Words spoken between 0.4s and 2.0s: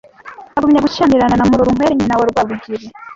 agumya gushyamirana na Murorunkwere